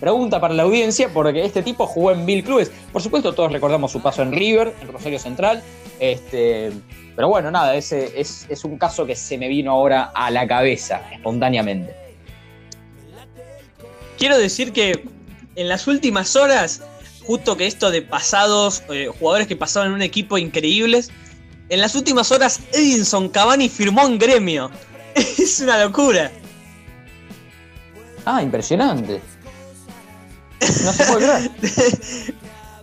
[0.00, 2.70] Pregunta para la audiencia, porque este tipo jugó en mil clubes.
[2.92, 5.62] Por supuesto, todos recordamos su paso en River, en Rosario Central.
[6.00, 6.72] Este,
[7.14, 10.46] pero bueno, nada, ese es, es un caso que se me vino ahora a la
[10.46, 11.94] cabeza, espontáneamente.
[14.18, 15.04] Quiero decir que
[15.54, 16.82] en las últimas horas
[17.24, 21.10] justo que esto de pasados, eh, jugadores que pasaron en un equipo increíbles.
[21.72, 24.70] En las últimas horas, Edinson Cavani firmó en gremio.
[25.14, 26.30] es una locura.
[28.26, 29.22] Ah, impresionante.
[30.60, 31.50] No se puede creer.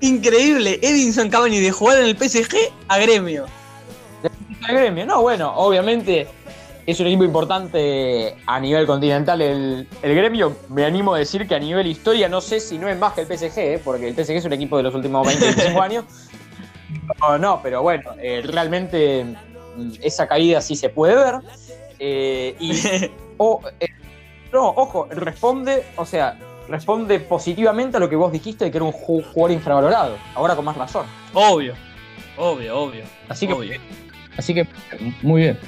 [0.02, 2.56] Increíble, Edinson Cavani de jugar en el PSG
[2.88, 3.46] a gremio.
[4.68, 6.28] A gremio, no, bueno, obviamente
[6.88, 10.56] es un equipo importante a nivel continental el, gremio.
[10.70, 13.22] Me animo a decir que a nivel historia no sé si no es más que
[13.22, 13.82] el PSG, ¿eh?
[13.86, 16.06] porque el PSG es un equipo de los últimos 20, 25 años.
[17.20, 21.36] No, no, pero bueno, eh, realmente mm, esa caída sí se puede ver.
[22.00, 22.72] Eh, y,
[23.38, 28.86] no, ojo, responde, o sea, responde positivamente a lo que vos dijiste de que era
[28.86, 30.18] un jugador infravalorado.
[30.36, 31.06] Ahora con más razón.
[31.34, 31.74] Obvio,
[32.38, 33.04] obvio, obvio.
[33.28, 33.80] Así que,
[34.38, 34.68] así que
[35.22, 35.60] muy bien.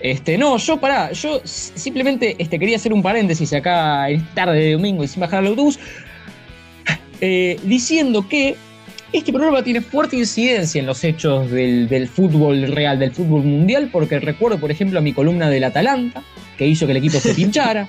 [0.00, 4.72] Este, no, yo pará, yo simplemente este, quería hacer un paréntesis acá en tarde de
[4.72, 5.78] domingo y sin bajar al autobús,
[7.20, 8.56] eh, diciendo que
[9.12, 14.20] este programa tiene fuerte incidencia en los hechos del, fútbol real, del fútbol mundial, porque
[14.20, 16.22] recuerdo, por ejemplo, a mi columna del Atalanta,
[16.56, 17.88] que hizo que el equipo se pinchara,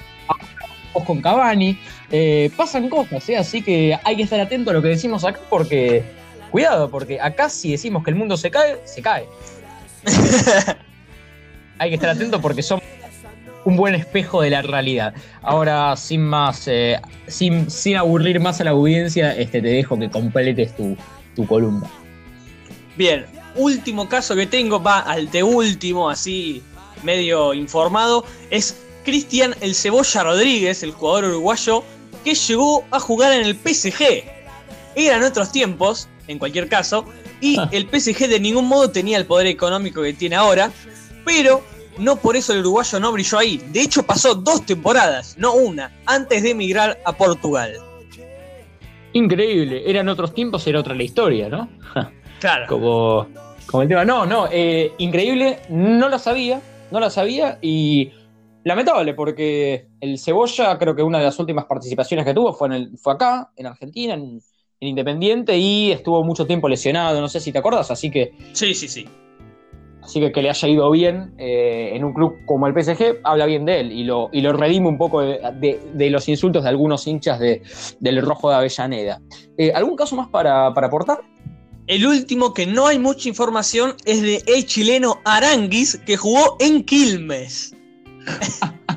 [1.05, 1.77] con Cavani,
[2.12, 3.38] eh, pasan cosas, ¿eh?
[3.38, 6.03] así que hay que estar atento a lo que decimos acá, porque,
[6.49, 9.25] cuidado, porque acá si decimos que el mundo se cae, se cae.
[11.77, 12.81] hay que estar atento porque son
[13.65, 15.13] un buen espejo de la realidad.
[15.41, 20.76] Ahora, sin más, eh, sin, aburrir más a la audiencia, este, te dejo que completes
[20.76, 20.97] tu,
[21.36, 21.89] tu columna.
[22.97, 26.62] Bien, último caso que tengo, va al de último, así
[27.04, 31.84] medio informado, es Cristian El Cebolla Rodríguez, el jugador uruguayo,
[32.24, 34.24] que llegó a jugar en el PSG.
[34.95, 37.06] Eran otros tiempos, en cualquier caso,
[37.39, 37.69] y ah.
[37.71, 40.71] el PSG de ningún modo tenía el poder económico que tiene ahora,
[41.26, 41.63] pero
[42.01, 43.57] no por eso el uruguayo no brilló ahí.
[43.71, 47.73] De hecho, pasó dos temporadas, no una, antes de emigrar a Portugal.
[49.13, 51.69] Increíble, eran otros tiempos, era otra la historia, ¿no?
[52.39, 52.65] Claro.
[52.67, 53.27] Como,
[53.67, 54.03] como el tema.
[54.03, 56.59] No, no, eh, increíble, no lo sabía.
[56.89, 58.11] no la sabía y
[58.63, 62.73] lamentable porque el Cebolla creo que una de las últimas participaciones que tuvo fue, en
[62.73, 64.41] el, fue acá, en Argentina, en,
[64.79, 68.73] en Independiente y estuvo mucho tiempo lesionado, no sé si te acuerdas, así que Sí,
[68.73, 69.07] sí, sí.
[70.12, 73.45] Así que que le haya ido bien eh, en un club como el PSG, habla
[73.45, 76.63] bien de él y lo, y lo redime un poco de, de- de los insultos
[76.63, 77.62] de algunos hinchas de-
[78.02, 79.21] del rojo de Avellaneda.
[79.58, 81.21] Eh, ¿Algún caso más para, para aportar?
[81.88, 86.84] El último que no hay mucha información es de el chileno Aranguis que jugó en
[86.84, 87.74] Quilmes.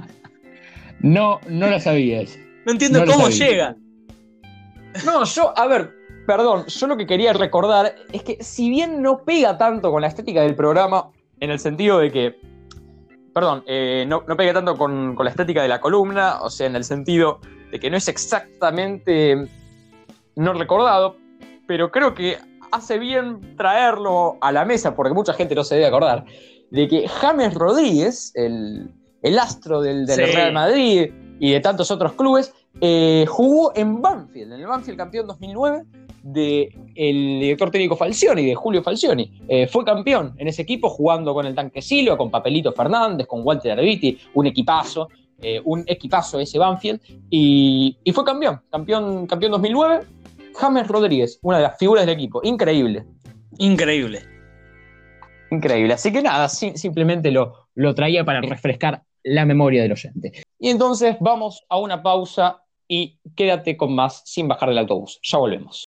[1.01, 2.37] No, no lo sabías.
[2.65, 3.77] No entiendo No cómo llega.
[5.05, 5.91] No, yo, a ver,
[6.27, 10.09] perdón, yo lo que quería recordar es que si bien no pega tanto con la
[10.09, 11.11] estética del programa,
[11.41, 12.41] en el sentido de que,
[13.33, 16.67] perdón, eh, no, no pega tanto con, con la estética de la columna, o sea,
[16.67, 19.49] en el sentido de que no es exactamente
[20.37, 21.17] no recordado,
[21.67, 22.39] pero creo que
[22.73, 26.25] hace bien traerlo a la mesa, porque mucha gente no se debe acordar,
[26.71, 28.91] de que James Rodríguez, el,
[29.23, 30.33] el astro del, del Sí.
[30.35, 35.27] Real Madrid y de tantos otros clubes, eh, jugó en Banfield, en el Banfield campeón
[35.27, 35.85] 2009
[36.25, 39.31] del director técnico Falcioni, de Julio Falcioni.
[39.47, 43.43] Eh, fue campeón en ese equipo jugando con el Tanque Silva, con Papelito Fernández, con
[43.45, 45.09] Walter Arbiti, un equipazo,
[45.43, 50.01] eh, un equipazo ese Banfield, y, y fue campeón, campeón, campeón 2009.
[50.57, 53.05] James Rodríguez, una de las figuras del equipo, increíble,
[53.59, 54.23] Increíble.
[55.51, 55.95] increíble.
[55.95, 60.33] Así que nada, simplemente lo, lo traía para refrescar la memoria del oyente.
[60.59, 65.19] Y entonces vamos a una pausa y quédate con más sin bajar del autobús.
[65.23, 65.84] Ya volvemos.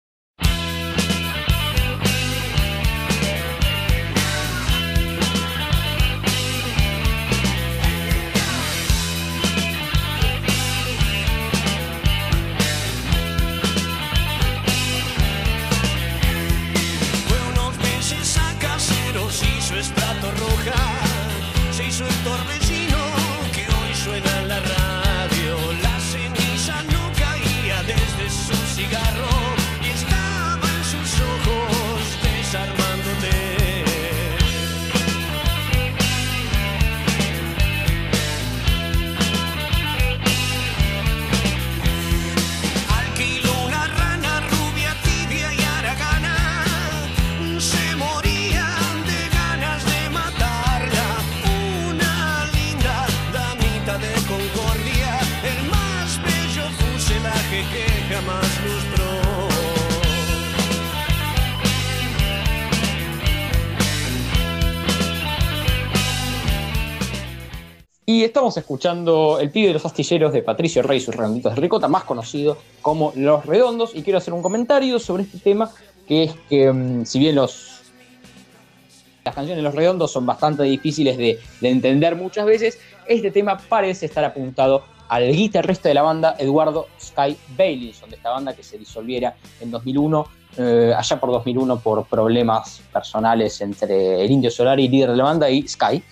[68.54, 72.04] Escuchando El pibe de los astilleros de Patricio Rey y sus redonditos de ricota, más
[72.04, 73.94] conocido como Los Redondos.
[73.94, 75.70] Y quiero hacer un comentario sobre este tema,
[76.06, 77.80] que es que mm, si bien los,
[79.24, 83.56] las canciones de Los Redondos son bastante difíciles de, de entender muchas veces, este tema
[83.56, 88.62] parece estar apuntado al guitarrista de la banda, Eduardo Sky Bailinson, de esta banda que
[88.62, 90.26] se disolviera en 2001,
[90.58, 95.50] eh, allá por 2001 por problemas personales entre el Indio Solari, líder de la banda,
[95.50, 96.02] y Sky.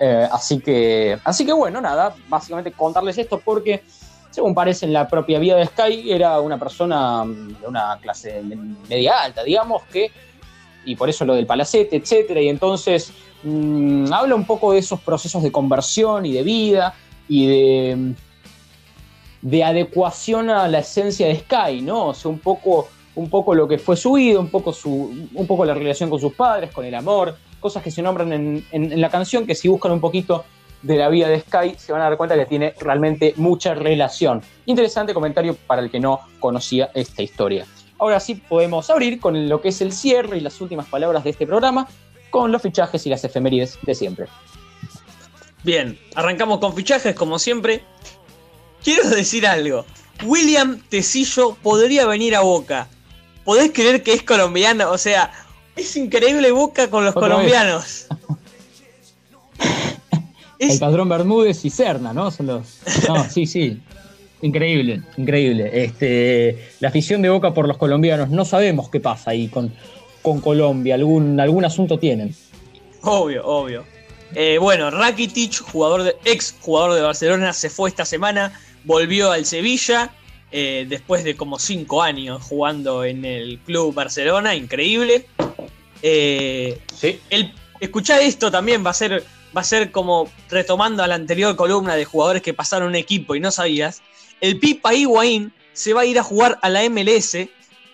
[0.00, 3.82] Eh, así, que, así que bueno, nada, básicamente contarles esto porque,
[4.30, 8.76] según parece en la propia vida de Sky, era una persona de una clase me-
[8.88, 10.12] media alta, digamos, que,
[10.84, 15.00] y por eso lo del palacete, etcétera, y entonces mm, habla un poco de esos
[15.00, 16.94] procesos de conversión y de vida
[17.28, 18.14] y de,
[19.42, 22.06] de adecuación a la esencia de Sky, ¿no?
[22.08, 25.46] O sea, un poco, un poco lo que fue su vida, un poco, su, un
[25.46, 29.00] poco la relación con sus padres, con el amor, cosas que se nombran en, en-
[29.00, 30.44] la canción, que si buscan un poquito
[30.82, 34.42] de la vida de Sky, se van a dar cuenta que tiene realmente mucha relación.
[34.66, 37.66] Interesante comentario para el que no conocía esta historia.
[37.98, 41.30] Ahora sí podemos abrir con lo que es el cierre y las últimas palabras de
[41.30, 41.88] este programa,
[42.30, 44.26] con los fichajes y las efemérides de siempre.
[45.64, 47.82] Bien, arrancamos con fichajes como siempre.
[48.84, 49.84] Quiero decir algo.
[50.24, 52.88] William Tecillo podría venir a Boca.
[53.44, 54.90] ¿Podés creer que es colombiano?
[54.90, 55.32] O sea,
[55.78, 58.06] es increíble Boca con los Otra colombianos.
[60.58, 62.30] El padrón Bermúdez y Serna, ¿no?
[62.30, 62.80] Son los.
[63.06, 63.80] No, sí, sí.
[64.42, 65.70] Increíble, increíble.
[65.84, 69.72] Este, la afición de Boca por los colombianos, no sabemos qué pasa ahí con,
[70.22, 70.94] con Colombia.
[70.94, 72.34] Algún, algún asunto tienen.
[73.02, 73.84] obvio, obvio.
[74.34, 78.52] Eh, bueno, Rakitic, jugador de, ex jugador de Barcelona, se fue esta semana,
[78.84, 80.10] volvió al Sevilla
[80.50, 85.26] eh, después de como cinco años jugando en el club Barcelona, increíble.
[86.02, 87.20] Eh, Sí.
[87.30, 89.24] el, escuchá esto también va a ser
[89.56, 93.34] va a ser como retomando a la anterior columna de jugadores que pasaron un equipo
[93.34, 94.02] y no sabías.
[94.40, 97.48] El Pipa Higuaín se va a ir a jugar a la MLS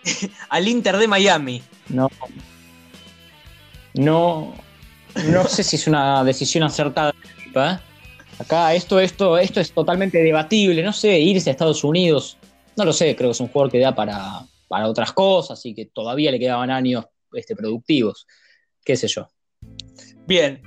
[0.48, 1.62] al Inter de Miami.
[1.88, 2.10] No.
[3.94, 4.54] No.
[5.26, 7.14] No sé si es una decisión acertada.
[7.54, 7.78] ¿eh?
[8.38, 10.82] Acá esto, esto, esto es totalmente debatible.
[10.82, 12.36] No sé, irse a Estados Unidos,
[12.76, 15.74] no lo sé, creo que es un jugador que da para, para otras cosas y
[15.74, 17.04] que todavía le quedaban años
[17.34, 18.26] este, productivos.
[18.84, 19.28] Qué sé yo.
[20.26, 20.62] Bien.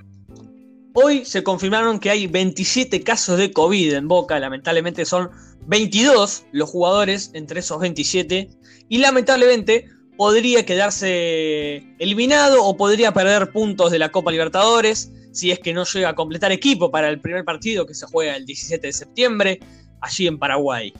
[0.93, 4.39] Hoy se confirmaron que hay 27 casos de COVID en Boca.
[4.39, 5.30] Lamentablemente son
[5.68, 8.49] 22 los jugadores entre esos 27.
[8.89, 15.59] Y lamentablemente podría quedarse eliminado o podría perder puntos de la Copa Libertadores si es
[15.59, 18.88] que no llega a completar equipo para el primer partido que se juega el 17
[18.88, 19.59] de septiembre
[20.01, 20.91] allí en Paraguay.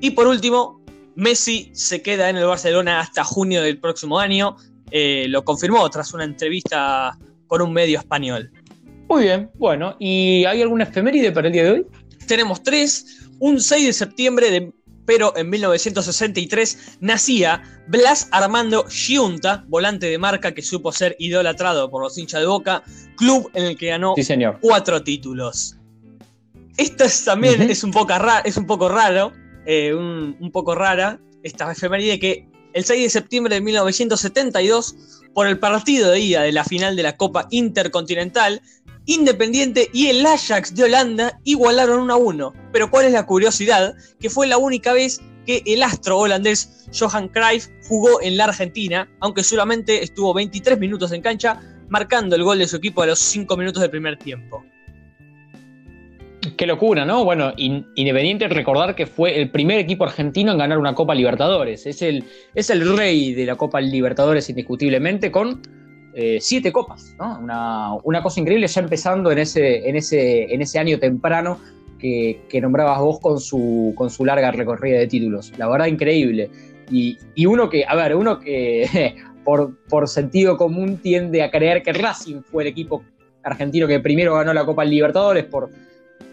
[0.00, 4.56] Y por último, Messi se queda en el Barcelona hasta junio del próximo año.
[4.90, 7.16] Eh, lo confirmó tras una entrevista
[7.46, 8.50] con un medio español.
[9.08, 11.86] Muy bien, bueno, ¿y hay alguna efeméride para el día de hoy?
[12.26, 13.22] Tenemos tres.
[13.38, 14.72] Un 6 de septiembre de
[15.06, 22.02] pero en 1963 nacía Blas Armando Giunta, volante de marca que supo ser idolatrado por
[22.02, 22.82] los hinchas de Boca,
[23.16, 24.14] club en el que ganó
[24.60, 25.76] cuatro títulos.
[26.76, 28.12] Esto también es, un poco
[28.44, 29.32] es un poco raro,
[29.64, 34.96] eh, un, poco rara, esta efeméride que el 6 de septiembre de 1972,
[35.32, 38.60] por el partido de ida de la final de la Copa Intercontinental,
[39.06, 42.52] Independiente y el Ajax de Holanda igualaron 1 a 1.
[42.72, 43.94] Pero ¿cuál es la curiosidad?
[44.20, 49.08] Que fue la única vez que el astro holandés Johan Cruyff jugó en la Argentina,
[49.20, 53.20] aunque solamente estuvo 23 minutos en cancha, marcando el gol de su equipo a los
[53.20, 54.62] 5 minutos del primer tiempo.
[56.56, 57.22] Qué locura, ¿no?
[57.24, 61.86] Bueno, Independiente recordar que fue el primer equipo argentino en ganar una Copa Libertadores.
[61.86, 65.60] Es el, es el rey de la Copa Libertadores indiscutiblemente con
[66.14, 68.00] eh, siete copas, ¿no?
[68.04, 71.58] Una, cosa increíble ya empezando en ese, en ese, en ese año temprano
[71.98, 75.52] que, nombrabas vos con su, con su larga recorrida de títulos.
[75.58, 76.48] La verdad, increíble.
[76.90, 81.92] Y, uno que, a ver, uno que por, por sentido común tiende a creer que
[81.92, 83.02] Racing fue el equipo
[83.42, 85.68] argentino que primero ganó la Copa Libertadores por,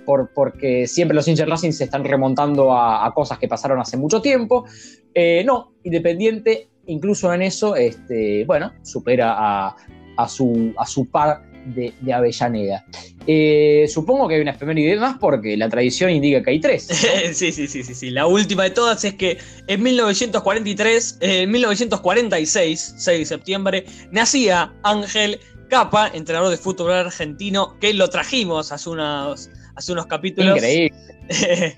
[0.06, 4.22] por, porque siempre los hinchas Racing se están remontando a, cosas que pasaron hace mucho
[4.22, 4.66] tiempo.
[5.14, 9.76] Eh, no, Independiente incluso en eso, este, bueno, supera
[10.18, 12.86] a, su, a su par de, Avellaneda.
[13.26, 16.88] Eh, supongo que hay una efeméride más porque la tradición indica que hay tres.
[17.34, 18.10] sí, sí, sí, sí, sí.
[18.10, 19.38] La última de todas es que
[19.68, 25.39] en 1943, en 1946, 6 de septiembre, nacía Ángel
[25.70, 30.57] Capa, entrenador de fútbol argentino, que lo trajimos hace unos, hace unos capítulos.
[30.57, 30.97] Increíble.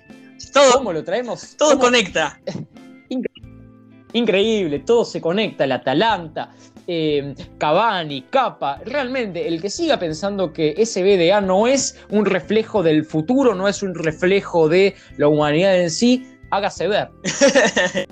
[0.53, 1.55] todo, ¿Cómo lo traemos?
[1.57, 2.39] Todo conecta.
[4.13, 6.51] increíble, todo se conecta, el Atalanta,
[6.87, 12.81] eh, Cavani, Capa, realmente el que siga pensando que ese BDA no es un reflejo
[12.81, 17.09] del futuro, no es un reflejo de la humanidad en sí, hágase ver.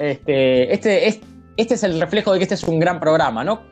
[0.00, 1.26] este, este, este,
[1.56, 3.62] este es el reflejo de que este es un gran programa, ¿no?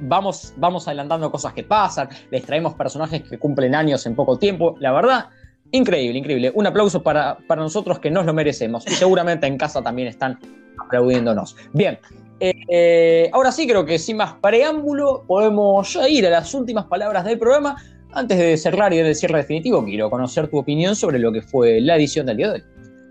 [0.00, 4.76] Vamos, vamos adelantando cosas que pasan, les traemos personajes que cumplen años en poco tiempo.
[4.78, 5.28] La verdad,
[5.74, 6.52] Increíble, increíble.
[6.54, 8.86] Un aplauso para, para nosotros que nos lo merecemos.
[8.86, 10.38] Y seguramente en casa también están
[10.78, 11.56] aplaudiéndonos.
[11.72, 11.98] Bien,
[12.40, 17.38] eh, ahora sí creo que sin más preámbulo podemos ir a las últimas palabras del
[17.38, 17.76] programa.
[18.12, 21.80] Antes de cerrar y del cierre definitivo, quiero conocer tu opinión sobre lo que fue
[21.80, 22.64] la edición del día de hoy.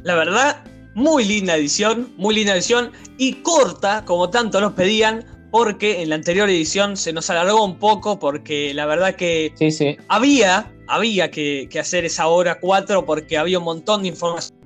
[0.03, 0.57] La verdad,
[0.93, 6.15] muy linda edición, muy linda edición y corta, como tanto nos pedían, porque en la
[6.15, 9.97] anterior edición se nos alargó un poco, porque la verdad que sí, sí.
[10.07, 14.59] había había que, hacer esa hora 4 porque había un montón de información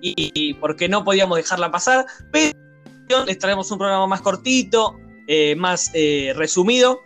[0.00, 5.90] y, porque no podíamos dejarla pasar, pero les traemos un programa más cortito, eh, más
[5.94, 7.00] eh, resumido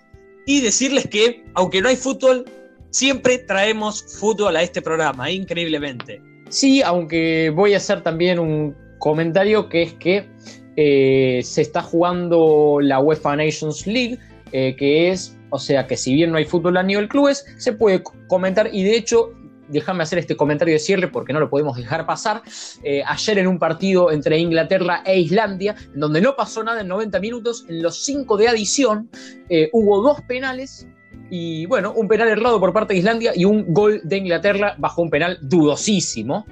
[0.46, 2.44] y decirles que aunque no hay fútbol,
[2.90, 6.20] siempre traemos fútbol a este programa, increíblemente.
[6.52, 10.28] Sí, aunque voy a hacer también un comentario que es que
[10.76, 14.18] eh, se está jugando la UEFA Nations League,
[14.52, 18.02] que es o sea que si bien no hay fútbol a nivel clubes, se puede
[18.26, 19.32] comentar y de hecho
[19.68, 22.42] déjame hacer este comentario de cierre porque no lo podemos dejar pasar.
[22.82, 26.88] Eh, ayer en un partido entre Inglaterra e Islandia, en donde no pasó nada en
[26.88, 29.10] 90 minutos, en los 5 de adición
[29.48, 30.86] eh, hubo dos penales.
[31.34, 35.00] Y bueno, un penal errado por parte de Islandia y un gol de Inglaterra bajo
[35.00, 36.44] un penal dudosísimo.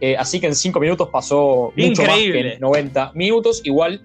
[0.00, 3.60] Eh, así que en 5 minutos pasó mucho más que en 90 minutos.
[3.64, 4.00] Igual,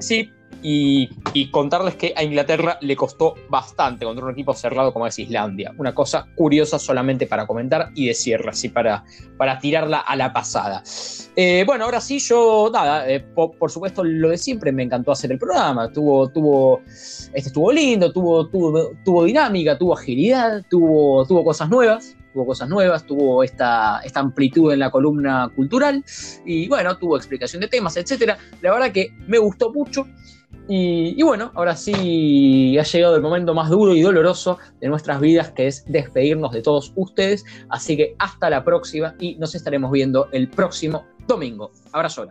[0.00, 0.32] sí,
[0.62, 1.08] y,
[1.50, 5.72] contarles que a Inglaterra le costó bastante contra un equipo cerrado como es Islandia.
[5.78, 9.04] Una cosa curiosa solamente para comentar y de cierre, así para,
[9.36, 10.82] para tirarla a la pasada.
[11.36, 15.30] Eh, bueno, ahora sí, yo, nada, eh, por, supuesto lo de siempre, me encantó hacer
[15.32, 15.90] el programa.
[15.92, 22.16] Tuvo, tuvo, este estuvo lindo, tuvo, tuvo, tuvo dinámica, tuvo agilidad, tuvo, tuvo cosas nuevas
[22.32, 26.04] tuvo cosas nuevas, tuvo esta, esta amplitud en la columna cultural
[26.44, 28.36] y bueno, tuvo explicación de temas, etc.
[28.60, 30.06] La verdad que me gustó mucho.
[30.68, 35.50] Y, bueno, ahora sí ha llegado el momento más duro y doloroso de nuestras vidas,
[35.50, 37.44] que es despedirnos de todos ustedes.
[37.70, 41.72] Así que hasta la próxima y nos estaremos viendo el próximo domingo.
[41.92, 42.26] Abrazo.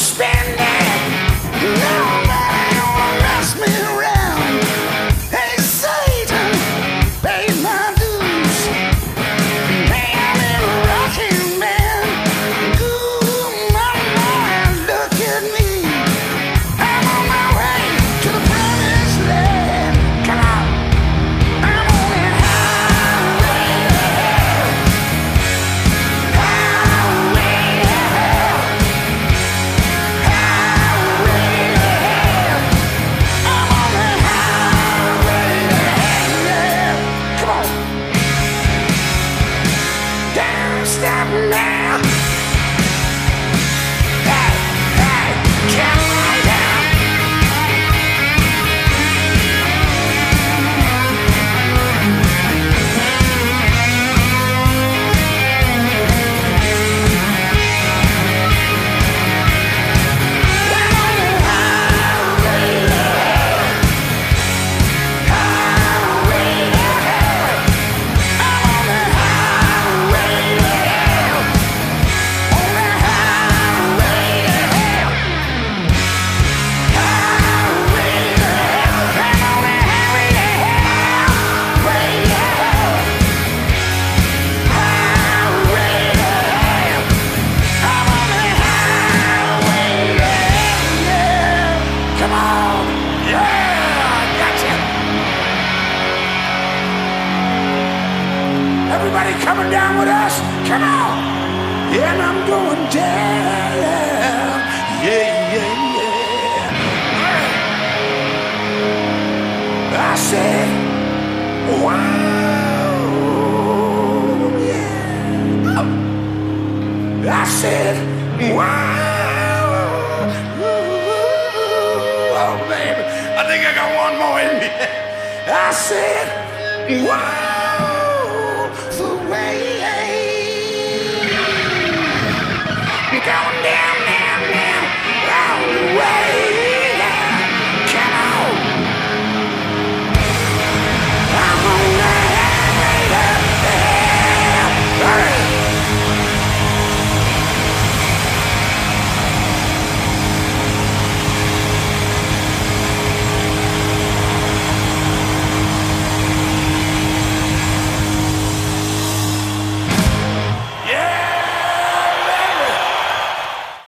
[0.00, 0.29] respect.